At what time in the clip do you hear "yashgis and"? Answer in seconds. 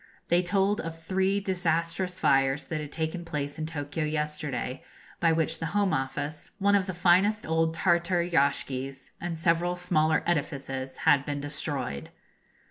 8.23-9.37